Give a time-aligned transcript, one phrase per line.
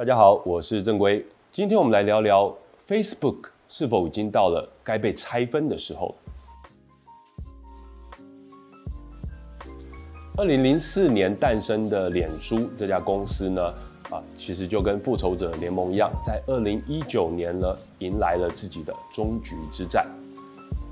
[0.00, 1.22] 大家好，我是正规。
[1.52, 2.56] 今天我们来聊聊
[2.88, 6.14] Facebook 是否已经到了该被拆分的时候。
[10.38, 13.62] 二零零四年诞生的脸书这家公司呢，
[14.08, 20.06] 啊，其实就跟复仇者联盟一样，在二零一九年呢，迎来了自己的终局之战。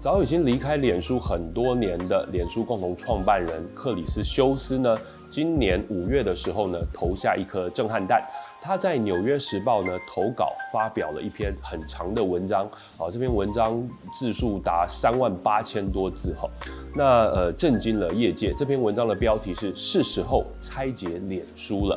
[0.00, 4.98] 早已经离开脸书很多年的脸书共同创办人克里斯休斯呢，
[5.30, 8.20] 今年五月的时候呢，投下一颗震撼弹。
[8.66, 12.64] 他在《纽约时报》呢投稿发表了一篇很长的文章，
[12.98, 16.50] 啊，这篇文章字数达三万八千多字哈，
[16.92, 18.52] 那呃震惊了业界。
[18.58, 21.96] 这篇文章的标题是“是时候拆解脸书了”。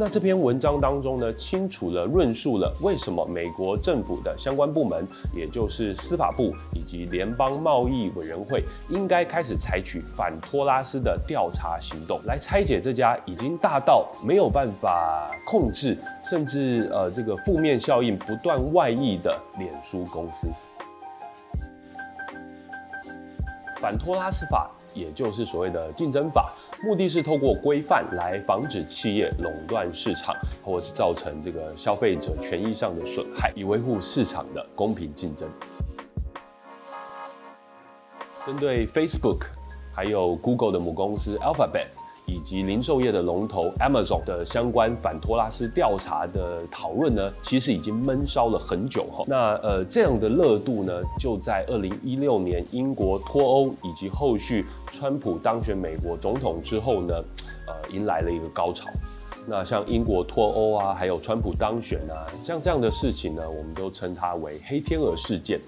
[0.00, 20.46] 那这篇文章当中呢，清楚地论述了为什么美国政府的相关部门，也就是司法部以及联邦贸易委员会，应该开始采取反托拉斯的调查行动，来拆解这家已经大到没有办法控制，甚至呃这个负面效应不断外溢的脸书公司。
[23.80, 26.52] 反托拉斯法，也就是所谓的竞争法。
[26.80, 35.48] 目的是透过规范来防止企业垄断市场，或是造成这个消费者权益上的损害，以维护市场的公平竞争。
[38.46, 39.46] 针对 Facebook，
[39.92, 41.88] 还有 Google 的母公司 Alphabet。
[42.28, 49.24] 以及零售业的龙头 Amazon 的相关反托拉斯调查的讨论呢，其实已经闷烧了很久哈。
[49.26, 57.14] 那呃这样的热度呢，就在二零一六年英国脱欧以及后续川普当选美国总统之后呢，
[57.66, 58.90] 呃迎来了一个高潮。
[59.50, 65.58] 那像英国脱欧啊，还有川普当选啊，像这样的事情呢，我们都称它为黑天鹅事件。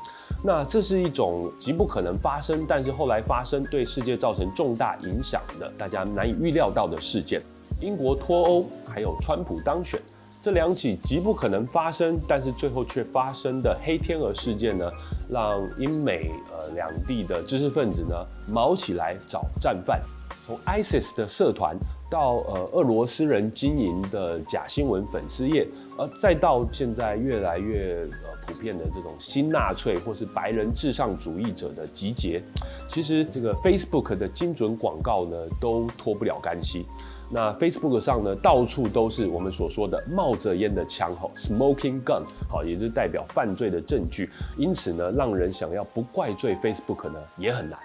[0.44, 7.40] 那这是一种极不可能发生，但是后来发生，对世界造成重大影响的，大家难以预料到的事件。
[7.80, 9.98] 英国脱欧，还有川普当选，
[10.42, 14.90] 这两起极不可能发生，但是最后却发生的黑天鹅事件呢，
[15.30, 18.14] 让英美呃两地的知识分子呢
[18.46, 20.00] 卯起来找战犯，
[20.46, 21.76] 从 ISIS 的社团
[22.10, 28.40] 到呃俄罗斯人经营的假新闻粉丝页，而再到现在越来越呃。
[28.46, 32.42] 普遍的这种新纳粹或是白人至上主义者的集结，
[32.88, 36.84] 其实这个 Facebook 的精准广告呢，都脱不了干系。
[37.30, 44.28] 那 Facebook 上呢，到处都是我们所说的冒着烟的枪吼，smoking gun，好，也就是代表犯罪的证据。
[44.58, 47.78] 因此呢，让人想要不怪罪 Facebook 呢，也很难。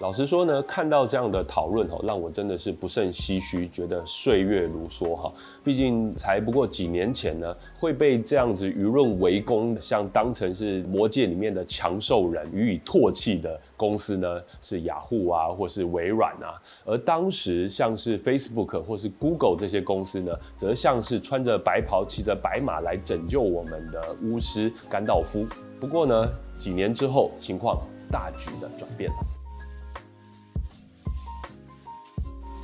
[0.00, 5.32] 老实说呢，看到这样的讨论哈，让我真的是不胜唏嘘，觉得岁月如梭哈。
[5.64, 16.54] 毕竟才不过几年前呢，会被这样子舆论围攻，像当成是魔界里面的强兽人予以唾弃的公司呢，是雅虎啊，或是微软啊。
[16.84, 25.44] 而当时像是 Facebook 或是 Google 这些公司呢，则像是穿着白袍、骑着白马来拯救我们的巫师甘道夫。
[25.80, 27.76] 不过呢，几年之后，情况
[28.12, 29.37] 大局的转变了。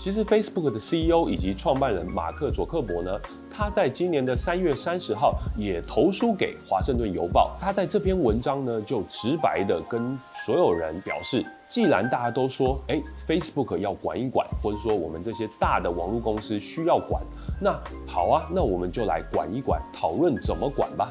[0.04, 3.18] 其实，Facebook 的 CEO 以及创办人马克·佐克伯呢，
[3.50, 7.56] 他在今年的三月三十号也投书给《华盛顿邮报》。
[7.58, 17.22] 他在这篇文章呢，就直白的跟所有人表示，既然大家都说，哎，Facebook 要管一管，或者说我们这些大的网络公司需要管，
[17.58, 17.72] 那
[18.06, 21.10] 好啊，那我们就来管一管，讨论怎么管吧。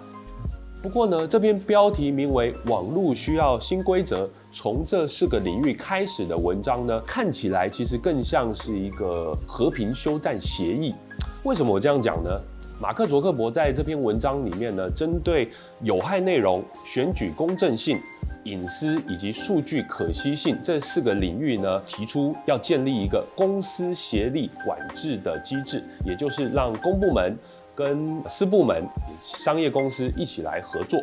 [0.83, 4.25] 不过呢，这篇标题名为《网络需要新规则》。
[4.51, 10.94] 从这四个领域开始的文章呢，看起来其实更像是一个和平休战协议。
[11.44, 12.29] 为什么我这样讲呢？
[12.81, 15.49] 马克·卓克伯在这篇文章里面呢，针对
[15.79, 17.97] 有害内容、选举公正性、
[18.44, 27.38] 隐私以及数据可惜性这四个领域呢，提出要建立一个公私协力管制的机制，也就是让公部门
[27.75, 28.84] 跟四部门、
[29.23, 31.01] 商业公司一起来合作。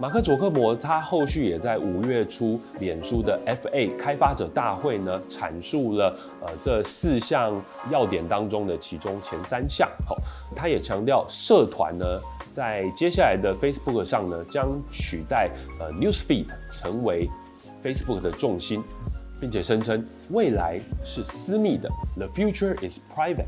[0.00, 7.60] 马克·佐克伯他后续也在五月初，脸书的 FA 开发者大会呢，阐述了呃这四项
[7.90, 9.90] 要点当中的其中前三项。
[10.06, 10.16] 好，
[10.54, 12.04] 他也强调社团呢，
[12.54, 15.50] 在接下来的 Facebook 上呢，将取代
[15.80, 17.28] 呃 Newsfeed 成为
[17.82, 18.84] Facebook 的重心，
[19.40, 23.46] 并且声称未来是私密的，The future is private。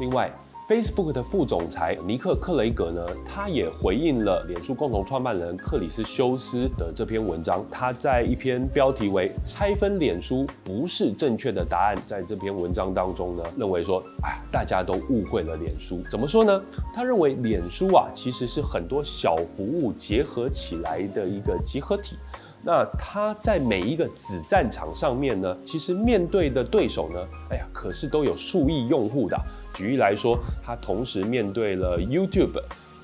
[0.00, 0.30] 另外。
[0.66, 7.62] Facebook 的副总裁尼克·克雷格呢，他也回应了脸书共同创办人克里斯·休斯的这篇文章。
[7.70, 16.00] 他在一篇标题为“拆分脸书不是正确的答案”在这篇文章当中呢，认为说，哎，大家都误会了脸书。
[16.10, 16.62] 怎么说呢？
[16.94, 22.16] 他认为脸书啊，其实是很多小服务结合起来的一个集合体。
[22.66, 27.20] 那他在每一个子战场上面呢，其实面对的对手呢，
[27.50, 29.38] 哎呀，可是都有数亿用户的。
[29.74, 32.62] 举例来说，他同时面对了 YouTube，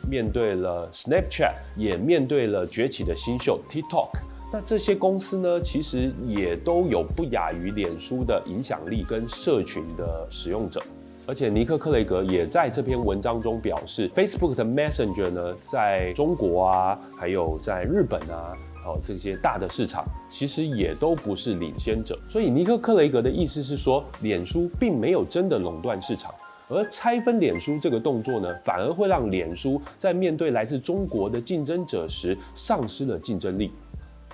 [0.09, 4.09] 面对了 Snapchat，也面对了崛起的新秀 TikTok。
[4.53, 10.83] 那这些公司呢，其实也都有不亚于脸书的影响力跟社群的使用者。
[11.27, 22.19] 而且尼克克雷格也在这篇文章中表示，Facebook 的 Messenger 呢，在中国啊，还有在日本啊，哦这些大的市场，其实也都不是领先者。
[22.29, 26.35] 所以尼克克雷格的意思是说，脸书并没有真的垄断市场，
[26.69, 33.71] 而拆分脸书这个动作呢，反而会让脸书在面对来自中国的竞争者时，丧失了竞争力。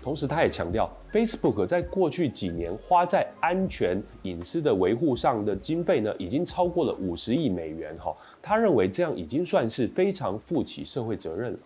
[0.06, 7.93] 同时，他也强调，Facebook 在过去几年花在安全隐私的维护上的经费呢，已经超过了五十亿美元。
[7.99, 11.58] 哈，他认为这样已经算是非常负起社会责任了。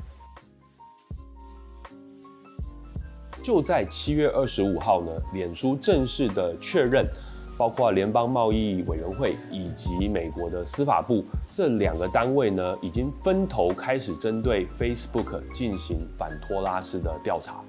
[3.42, 7.06] 就在七月二十五号呢，脸书正式的确认，
[7.58, 11.22] 包括联邦贸易委员会以及美国的司法部
[11.54, 17.62] 这两个单位呢，已经分头开始针对 Facebook 进行反托拉斯的调查。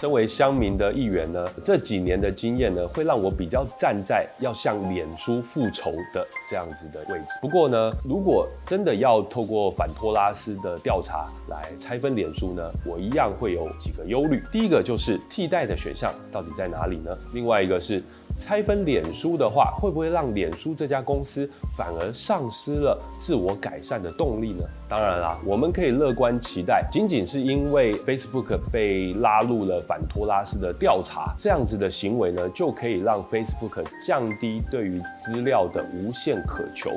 [0.00, 7.26] 身为乡民的一员呢，这几年的经验呢，会让我比较站在要向脸书复仇的这样子的位置。
[7.40, 14.42] 不过呢，如果真的要透过反托拉斯的调查来拆分脸书呢，我一样会有几个忧虑。
[14.52, 17.16] 第一个就是替代的选项到底在哪里呢？
[17.32, 18.02] 另外一个是。
[18.38, 24.64] 拆分脸书的话，会不会让脸书这家公司反而丧失了自我改善的动力呢？
[24.88, 36.90] 当然啦，我们可以乐观期待，仅仅是因为 Facebook 被拉入了反托拉斯的调查，这样子的行为呢，就可以让 Facebook 降低对于资料的无限渴求，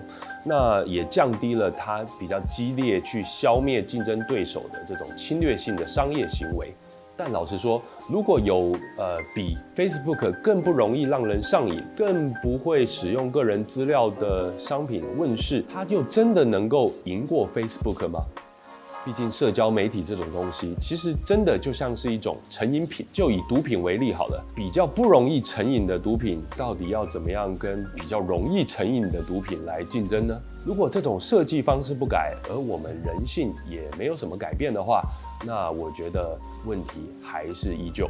[0.43, 6.73] 那也降低了它比较激烈去消灭竞争对手的这种侵略性的商业行为。
[7.17, 18.23] 但老实说，如果有呃比 Facebook 更不容易让人上瘾、更不会使用个人资料的商品问世，它就真的能够赢过 Facebook 吗？
[19.03, 23.07] 毕竟社交媒体这种东西，其实真的就像是一种成瘾品。
[23.11, 30.37] 就以毒品为例好了，比较不容易成瘾的毒品，到底要怎么样跟比较容易成瘾的毒品来竞争呢？
[30.65, 35.01] 如果这种设计方式不改，而我们人性也没有什么改变的话，
[35.45, 38.09] 那我觉得问题还是依旧。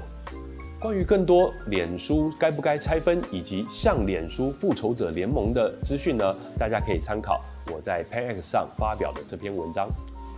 [0.79, 9.89] 关于更多脸书该不该拆分，以及向脸书复仇者联盟的资讯呢，大家可以参考我在 PenX 上发表的这篇文章。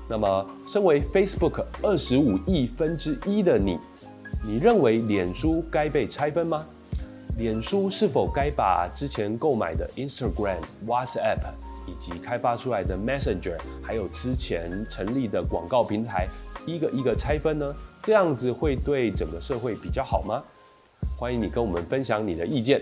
[0.10, 3.78] 那么，身为 Facebook 二十五亿分之一的你，
[4.44, 6.66] 你认为脸书该被拆分吗？
[7.38, 10.58] 脸书是否该把之前购买的 Instagram、
[10.88, 11.40] WhatsApp
[11.86, 16.28] 以及开发出来的 Messenger，还有之前成立的广告平台，
[16.70, 17.76] 一个一个拆分呢？
[18.02, 20.44] 这样子会对整个社会比较好吗？
[21.18, 22.82] 欢迎你跟我们分享你的意见。